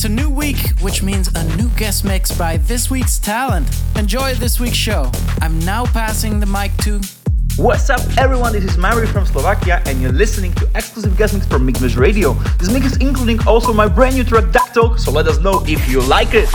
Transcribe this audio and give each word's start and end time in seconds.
It's 0.00 0.06
a 0.06 0.08
new 0.08 0.30
week, 0.30 0.56
which 0.80 1.02
means 1.02 1.28
a 1.34 1.44
new 1.58 1.68
guest 1.76 2.06
mix 2.06 2.32
by 2.32 2.56
this 2.56 2.90
week's 2.90 3.18
talent. 3.18 3.68
Enjoy 3.96 4.32
this 4.32 4.58
week's 4.58 4.78
show. 4.78 5.12
I'm 5.42 5.58
now 5.58 5.84
passing 5.84 6.40
the 6.40 6.46
mic 6.46 6.74
to. 6.84 7.02
What's 7.58 7.90
up, 7.90 8.00
everyone? 8.16 8.54
This 8.54 8.64
is 8.64 8.78
Mairee 8.78 9.06
from 9.06 9.26
Slovakia, 9.26 9.82
and 9.84 10.00
you're 10.00 10.10
listening 10.10 10.54
to 10.54 10.66
exclusive 10.74 11.18
guest 11.18 11.34
mix 11.34 11.44
from 11.44 11.70
Mixmash 11.70 11.98
Radio. 11.98 12.32
This 12.56 12.72
mix 12.72 12.86
is 12.86 12.96
including 12.96 13.46
also 13.46 13.74
my 13.74 13.88
brand 13.88 14.16
new 14.16 14.24
track 14.24 14.50
Duck 14.52 14.72
Talk, 14.72 14.98
so 14.98 15.10
let 15.10 15.28
us 15.28 15.38
know 15.40 15.62
if 15.66 15.86
you 15.86 16.00
like 16.00 16.32
it. 16.32 16.48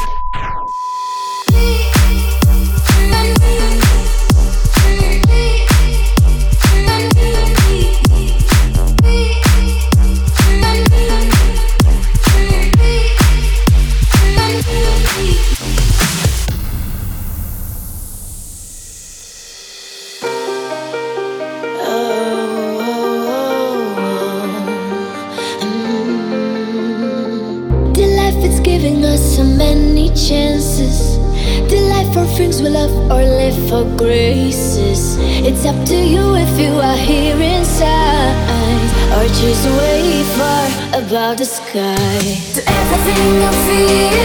Sky. 41.76 42.40
To 42.56 42.62
everything 42.64 43.44
I 43.44 43.52
feel, 43.66 44.25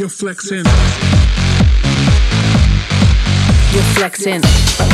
You're 0.00 0.08
flexing. 0.08 0.64
You're 3.74 3.82
flexing. 3.92 4.89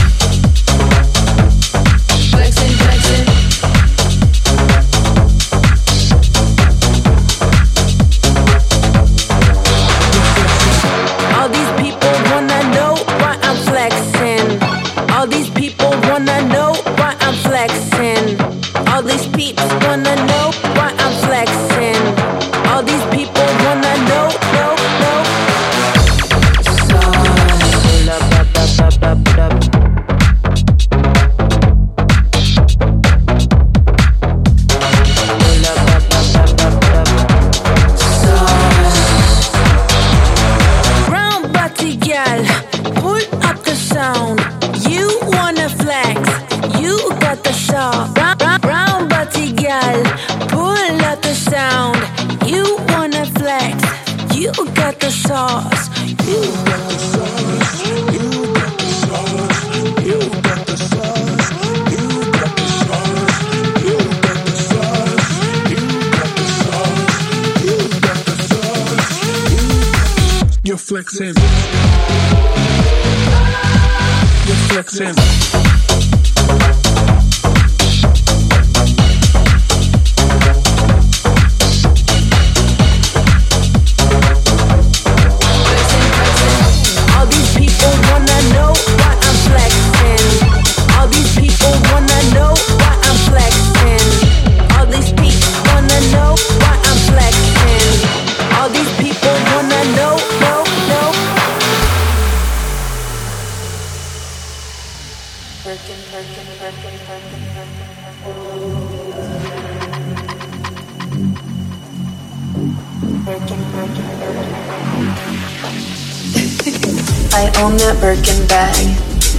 I 117.33 117.53
own 117.61 117.77
that 117.77 117.97
Birkin 118.01 118.47
bag. 118.47 118.77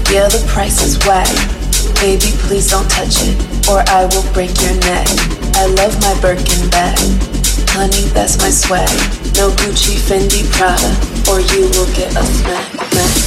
Yeah, 0.09 0.27
the 0.27 0.43
price 0.47 0.81
is 0.83 0.97
whack. 1.05 1.27
Baby, 2.01 2.33
please 2.47 2.69
don't 2.71 2.89
touch 2.89 3.21
it, 3.21 3.37
or 3.69 3.83
I 3.89 4.05
will 4.05 4.25
break 4.33 4.53
your 4.61 4.73
neck. 4.81 5.07
I 5.55 5.67
love 5.67 5.99
my 6.01 6.19
Birkin 6.21 6.69
bag. 6.69 6.97
Honey, 7.69 8.09
that's 8.13 8.37
my 8.39 8.49
swag. 8.49 8.89
No 9.37 9.51
Gucci, 9.61 9.97
Fendi, 9.97 10.43
Prada, 10.51 10.89
or 11.29 11.39
you 11.53 11.69
will 11.77 11.91
get 11.93 12.15
a 12.15 12.25
smack, 12.25 12.65
smack 12.91 13.26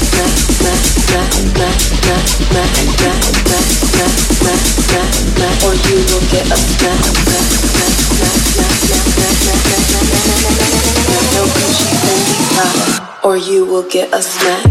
or 13.30 13.36
you 13.36 13.64
will 13.64 13.88
get 13.88 14.12
a 14.12 14.20
smack. 14.20 14.64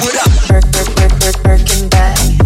What 0.00 0.14
up? 0.16 1.44
Working 1.44 1.88
back. 1.88 2.39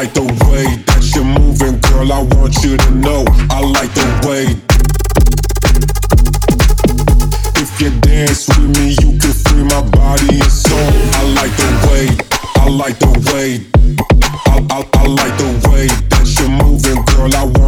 like 0.00 0.14
the 0.14 0.22
way 0.48 0.64
that 0.88 1.04
you're 1.12 1.22
moving, 1.22 1.76
girl. 1.92 2.10
I 2.10 2.22
want 2.32 2.56
you 2.64 2.78
to 2.78 2.90
know 3.04 3.20
I 3.52 3.60
like 3.60 3.92
the 3.92 4.08
way. 4.24 4.44
If 7.60 7.68
you 7.82 7.90
dance 8.00 8.48
with 8.48 8.80
me, 8.80 8.96
you 8.96 9.18
can 9.20 9.34
free 9.44 9.64
my 9.64 9.82
body 9.92 10.40
and 10.40 10.52
soul. 10.52 10.92
I 11.20 11.22
like 11.36 11.52
the 11.52 11.70
way, 11.84 12.06
I 12.56 12.68
like 12.70 12.98
the 12.98 13.12
way, 13.28 13.48
I, 14.48 14.56
I, 14.72 14.80
I 15.00 15.04
like 15.04 15.36
the 15.36 15.68
way 15.68 15.86
that 16.08 16.24
you're 16.32 16.48
moving, 16.48 17.04
girl. 17.12 17.36
I 17.36 17.59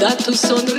da 0.00 0.16
tu 0.16 0.32
sonrisa. 0.34 0.77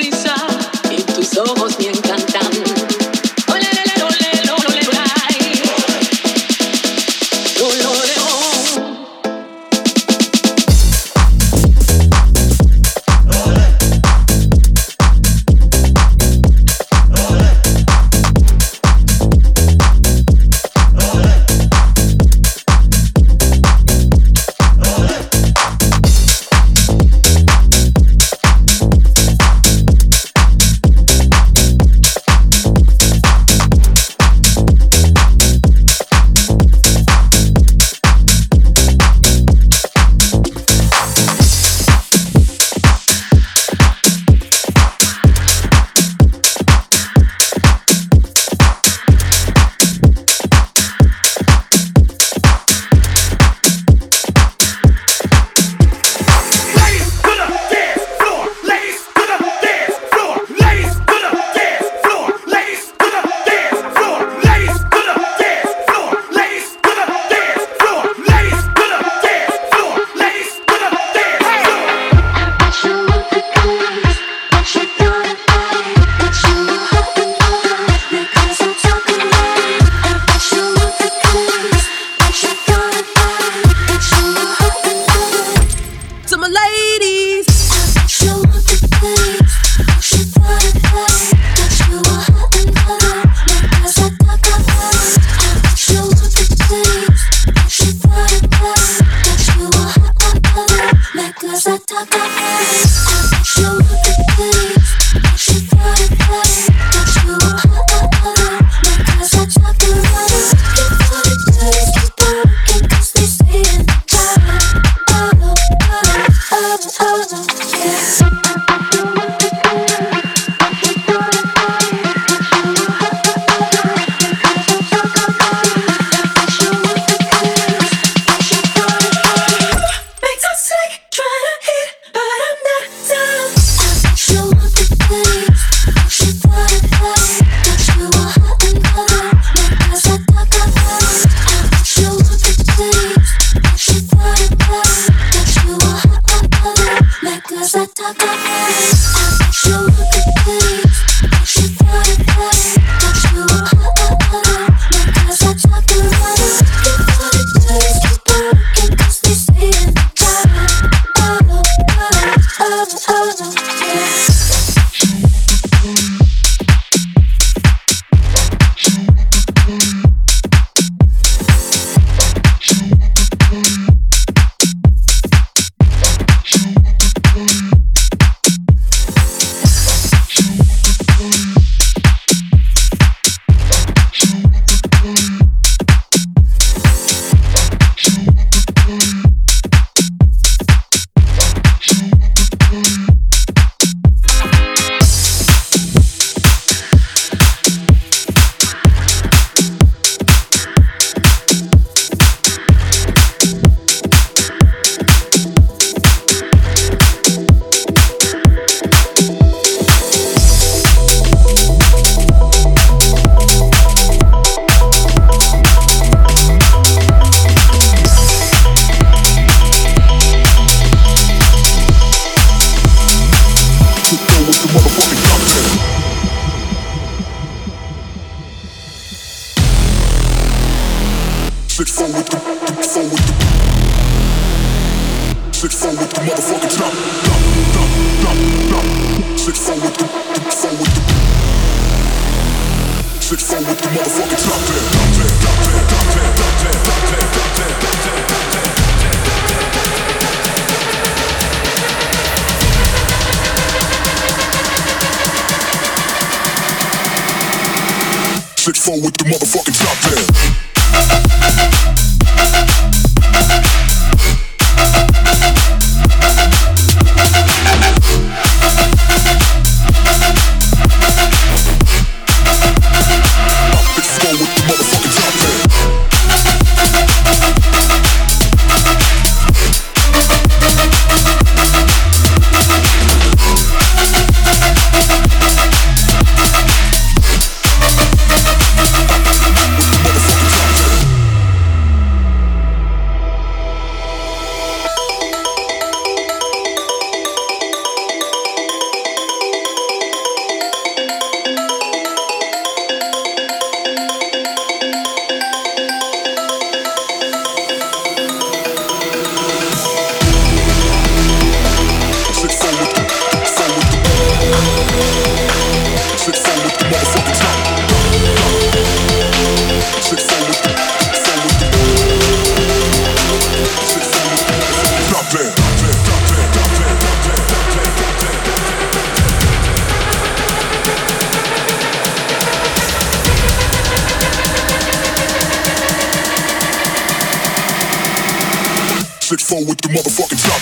With 339.32 339.82
the 339.82 339.90
motherfucking 339.90 340.42
top 340.42 340.62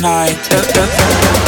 night. 0.00 1.39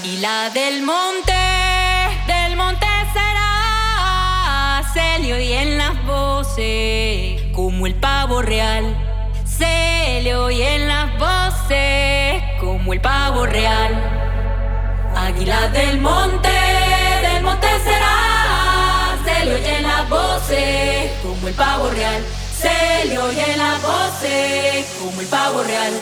Águila 0.00 0.48
del 0.54 0.82
monte, 0.82 1.34
del 2.26 2.56
monte 2.56 2.86
será, 3.12 4.82
se 4.94 5.18
le 5.18 5.34
oyen 5.34 5.76
las 5.76 6.06
voces, 6.06 7.42
como 7.54 7.86
el 7.86 7.94
pavo 7.96 8.40
real. 8.40 8.96
Se 9.44 10.22
le 10.22 10.34
oyen 10.36 10.88
las 10.88 11.18
voces, 11.18 12.42
como 12.60 12.94
el 12.94 13.02
pavo 13.02 13.44
real. 13.44 13.92
Águila 15.14 15.68
del 15.68 16.00
monte, 16.00 16.48
del 17.20 17.42
monte 17.42 17.68
será, 17.84 19.18
se 19.22 19.44
le 19.44 19.54
oyen 19.54 19.82
las 19.82 20.08
voces, 20.08 21.10
como 21.22 21.46
el 21.46 21.52
pavo 21.52 21.90
real. 21.90 22.24
Se 22.58 23.04
le 23.04 23.18
oyen 23.18 23.58
las 23.58 23.82
voces, 23.82 24.96
como 24.98 25.20
el 25.20 25.26
pavo 25.26 25.62
real. 25.62 25.92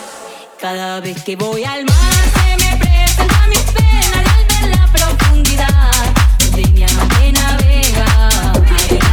Cada 0.61 1.01
vez 1.01 1.21
que 1.25 1.35
voy 1.35 1.65
al 1.65 1.85
mar. 1.85 2.48
Mis 3.49 3.61
penas 3.61 4.25
y 4.39 4.65
el 4.65 4.71
la 4.71 4.87
profundidad, 4.93 5.93
una 6.49 6.57
línea 6.57 6.89
marina 6.95 7.53
navega. 7.53 8.29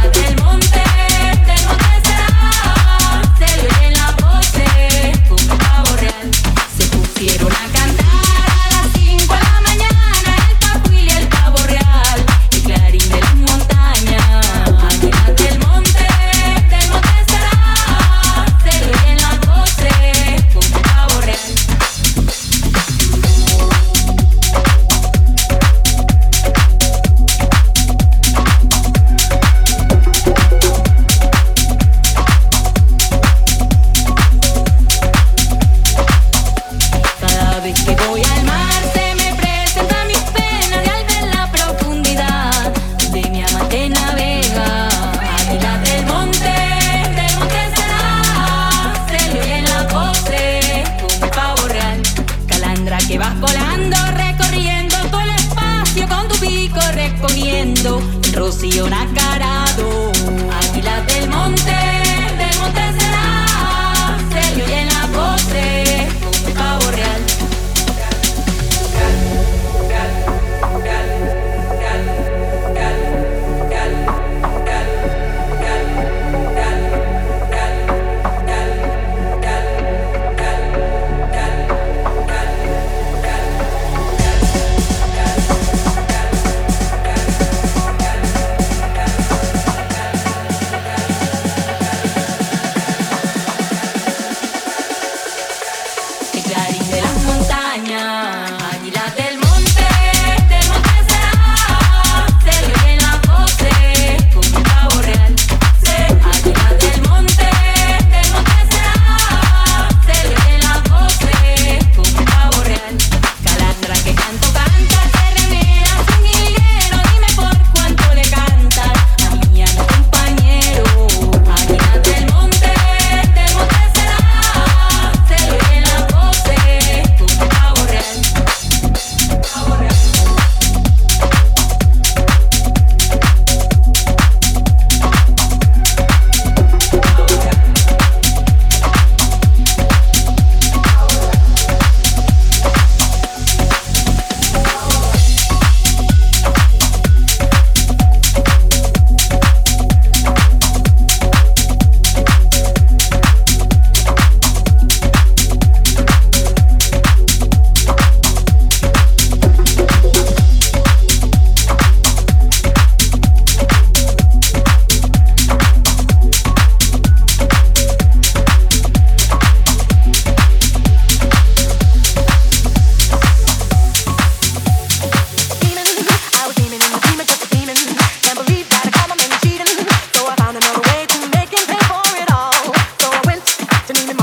Al 0.02 0.12
del 0.12 0.36
monte, 0.42 0.82
del 1.46 1.64
monte 1.66 2.12
se 3.38 3.44
eleva 3.60 3.90
la 3.90 4.08
voz 4.20 4.52
de 4.52 4.68
Cucapá 5.28 5.84
Borral, 5.88 6.30
se 6.76 6.84
pusieron 6.88 7.52
a 7.52 7.72
cantar. 7.72 8.15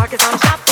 pockets 0.03 0.27
on 0.27 0.37
shop. 0.39 0.62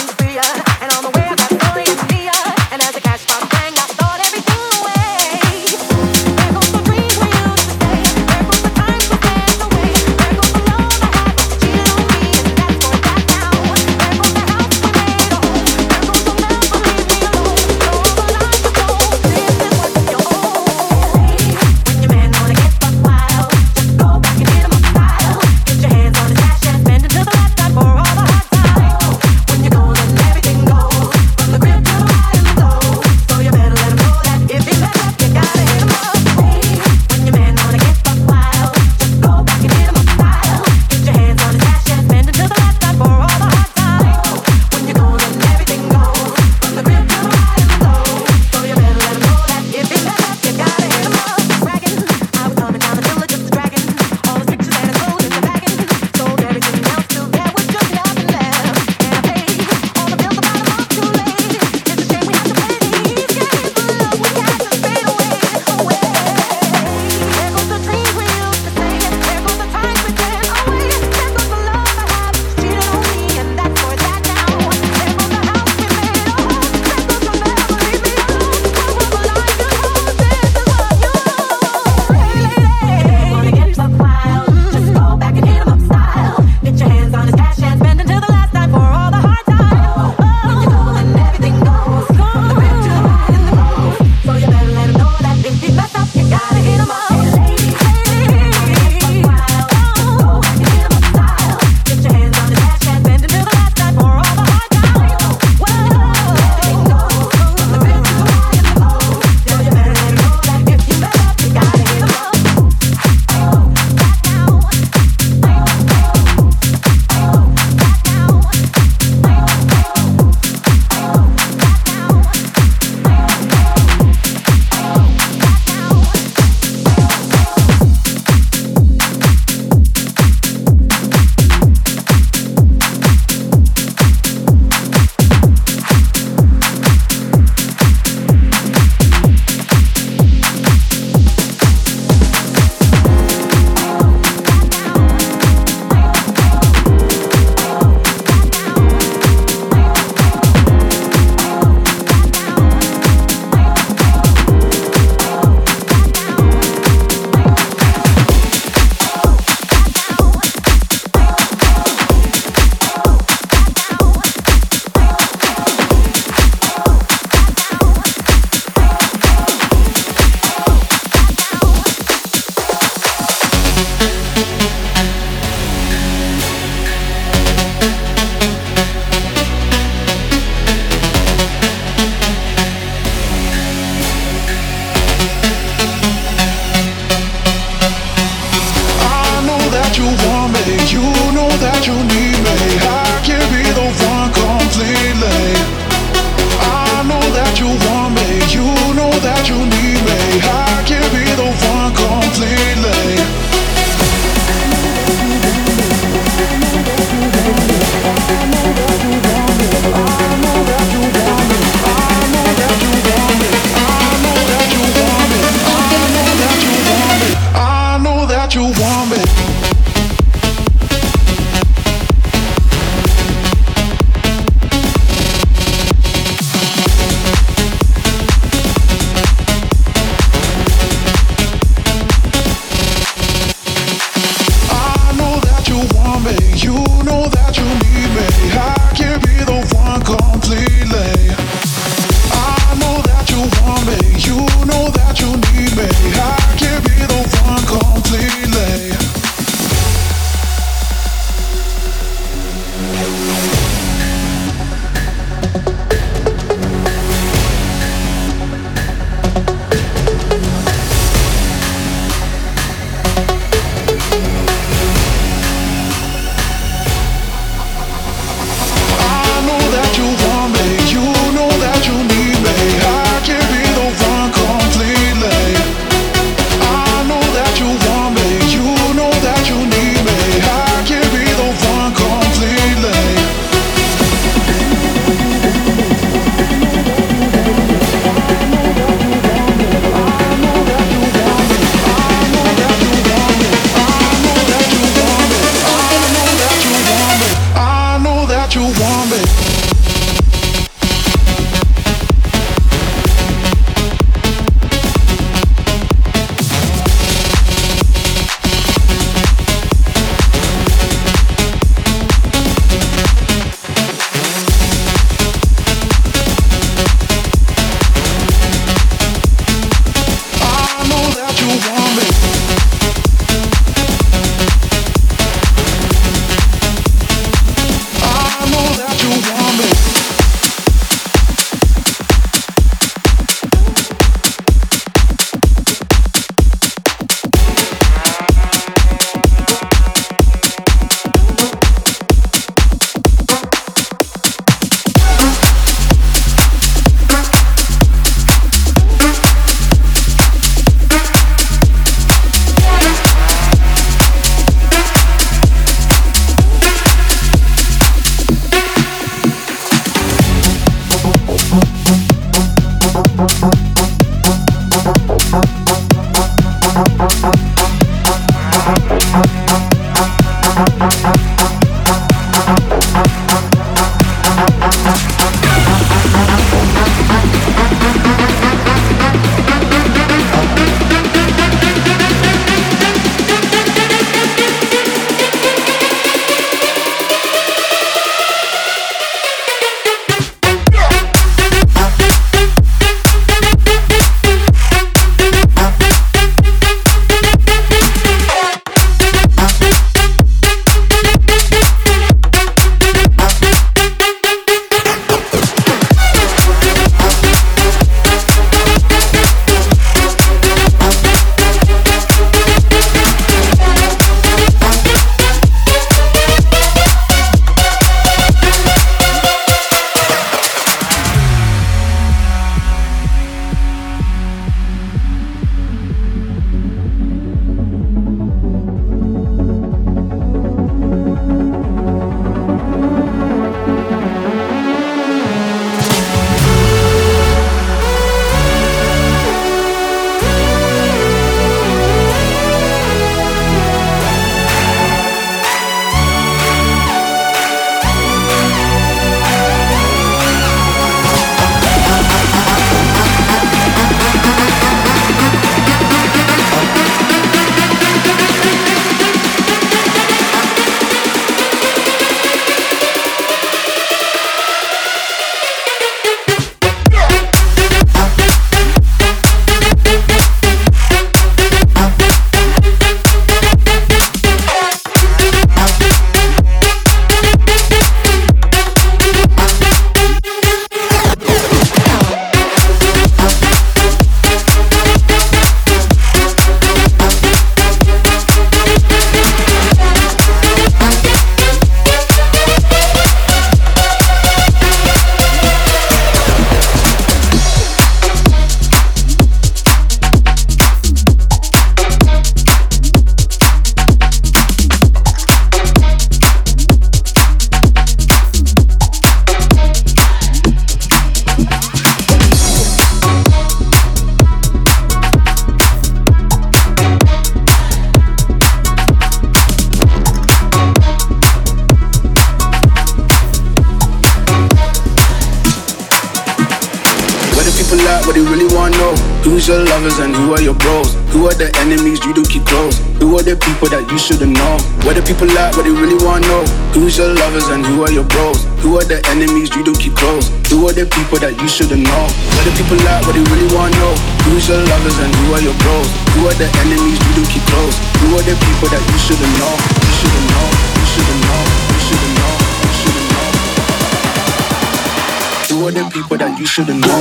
should've 556.51 556.75
known. 556.81 557.00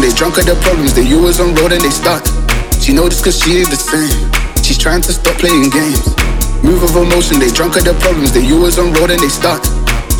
They 0.00 0.12
drunk 0.12 0.38
at 0.38 0.46
the 0.46 0.54
problems, 0.62 0.94
they 0.94 1.12
always 1.14 1.40
on 1.40 1.54
road 1.54 1.72
and 1.72 1.82
they 1.82 1.90
stuck. 1.90 2.24
She 2.80 2.92
know 2.92 3.08
this 3.08 3.22
cause 3.22 3.38
she 3.40 3.58
is 3.58 3.68
the 3.68 3.76
same. 3.76 4.30
She's 4.62 4.78
trying 4.78 5.02
to 5.02 5.12
stop 5.12 5.36
playing 5.38 5.70
games. 5.70 6.06
Move 6.62 6.82
of 6.82 6.96
emotion, 6.96 7.38
they 7.38 7.50
drunk 7.50 7.76
at 7.76 7.84
the 7.84 7.94
problems, 8.00 8.32
they 8.32 8.44
always 8.52 8.78
on 8.78 8.92
road 8.94 9.10
and 9.10 9.20
they 9.20 9.28
stuck. 9.28 9.64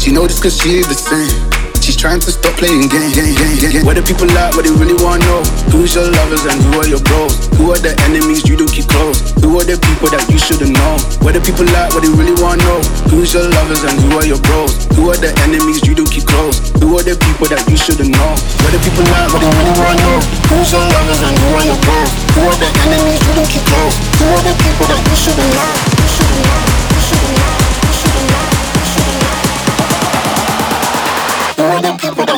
She 0.01 0.11
know 0.13 0.27
this 0.27 0.43
cause 0.43 0.61
she 0.61 0.79
is 0.79 0.89
the 0.89 0.95
same. 0.95 1.54
She's 1.85 2.01
trying 2.01 2.17
to 2.25 2.33
stop 2.33 2.57
playing 2.57 2.89
games. 2.89 3.13
Game, 3.13 3.37
game, 3.37 3.61
game. 3.61 3.85
What 3.85 4.01
the 4.01 4.01
people 4.01 4.25
like, 4.33 4.57
what 4.57 4.65
they 4.65 4.73
really 4.73 4.97
wanna 5.05 5.21
know. 5.29 5.45
Who's 5.69 5.93
your 5.93 6.09
lovers 6.09 6.41
and 6.49 6.57
who 6.65 6.81
are 6.81 6.89
your 6.89 7.05
bros? 7.05 7.37
Who 7.61 7.77
are 7.77 7.81
the 7.85 7.93
enemies 8.09 8.49
you 8.49 8.57
don't 8.57 8.73
keep 8.73 8.89
close? 8.89 9.21
Who 9.45 9.53
are 9.61 9.69
the 9.69 9.77
people 9.77 10.09
that 10.09 10.25
you 10.33 10.41
shouldn't 10.41 10.73
know? 10.73 10.97
What 11.21 11.37
the 11.37 11.45
people 11.45 11.69
like, 11.77 11.93
what 11.93 12.01
they 12.01 12.09
really 12.09 12.33
wanna 12.41 12.65
know. 12.65 12.81
Who's 13.13 13.37
your 13.37 13.45
lovers 13.53 13.85
and 13.85 14.01
who 14.01 14.17
are 14.17 14.25
your 14.25 14.41
bros? 14.49 14.89
Who 14.97 15.13
are 15.13 15.21
the 15.21 15.37
enemies 15.45 15.85
you 15.85 15.93
don't 15.93 16.09
keep 16.09 16.25
close? 16.25 16.57
Who 16.81 16.89
are 16.97 17.05
the 17.05 17.21
people 17.21 17.53
that 17.53 17.61
you 17.69 17.77
shouldn't 17.77 18.17
know? 18.17 18.33
The 18.73 18.81
people 18.81 19.05
like, 19.13 19.29
what 19.29 19.45
they 19.45 19.53
really 19.53 19.77
wanna 19.77 20.01
know. 20.09 20.25
Who's 20.57 20.73
your 20.73 20.89
lovers 20.89 21.21
and 21.21 21.37
who 21.37 21.49
are 21.53 21.69
your 21.69 21.81
bros? 21.85 22.09
Who 22.33 22.49
are 22.49 22.59
the 22.65 22.69
enemies 22.81 23.21
you 23.29 23.33
don't 23.37 23.51
keep 23.53 23.65
close? 23.69 23.97
Who 24.25 24.25
are 24.33 24.41
the 24.41 24.57
people 24.57 24.89
that 24.89 25.05
you 25.05 25.17
shouldn't 25.21 25.53
know? 25.53 25.69
You 26.01 26.09
shouldn't 26.17 26.49
know. 26.49 26.74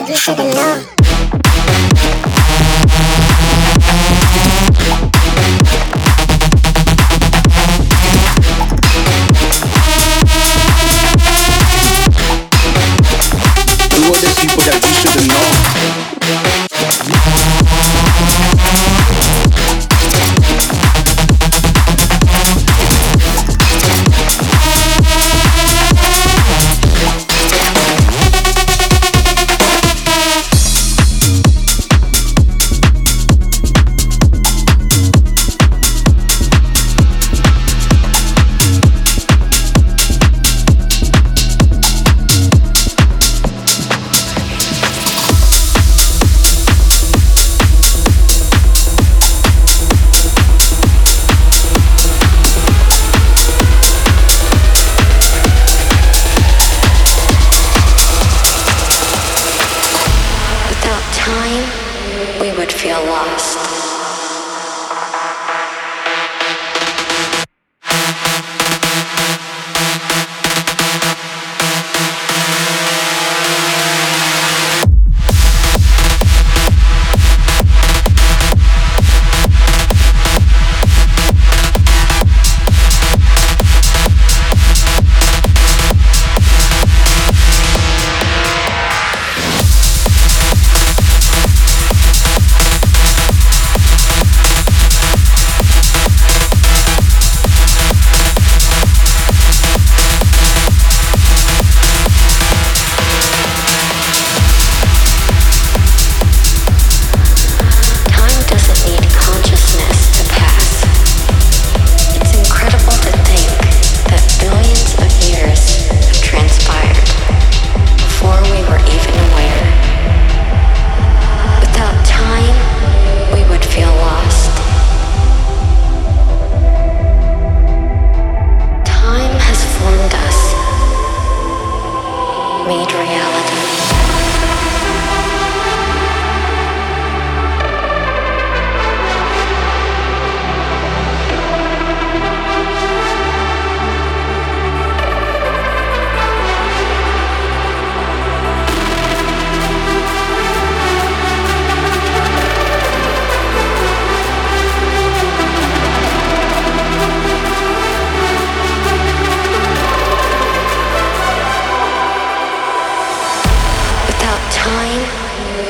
You 0.08 0.14
should 0.14 0.38
know. 0.38 1.05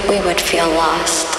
we 0.09 0.21
would 0.21 0.41
feel 0.41 0.69
lost. 0.69 1.37